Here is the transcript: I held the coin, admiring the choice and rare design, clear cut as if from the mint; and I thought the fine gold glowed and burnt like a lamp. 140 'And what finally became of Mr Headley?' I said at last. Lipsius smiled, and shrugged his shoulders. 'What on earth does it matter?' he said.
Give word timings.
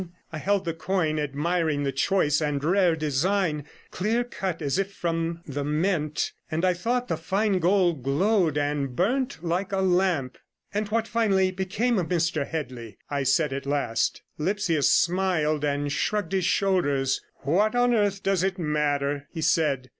I 0.33 0.39
held 0.39 0.65
the 0.65 0.73
coin, 0.73 1.19
admiring 1.19 1.83
the 1.83 1.91
choice 1.91 2.41
and 2.41 2.63
rare 2.63 2.95
design, 2.95 3.65
clear 3.91 4.23
cut 4.23 4.59
as 4.59 4.79
if 4.79 4.91
from 4.93 5.41
the 5.45 5.63
mint; 5.63 6.31
and 6.49 6.65
I 6.65 6.73
thought 6.73 7.07
the 7.07 7.17
fine 7.17 7.59
gold 7.59 8.01
glowed 8.01 8.57
and 8.57 8.95
burnt 8.95 9.43
like 9.43 9.71
a 9.71 9.77
lamp. 9.81 10.39
140 10.71 10.71
'And 10.79 10.89
what 10.89 11.07
finally 11.07 11.51
became 11.51 11.99
of 11.99 12.09
Mr 12.09 12.47
Headley?' 12.47 12.97
I 13.11 13.21
said 13.21 13.53
at 13.53 13.67
last. 13.67 14.23
Lipsius 14.39 14.91
smiled, 14.91 15.63
and 15.63 15.91
shrugged 15.91 16.31
his 16.31 16.45
shoulders. 16.45 17.21
'What 17.43 17.75
on 17.75 17.93
earth 17.93 18.23
does 18.23 18.41
it 18.41 18.57
matter?' 18.57 19.27
he 19.31 19.41
said. 19.41 19.89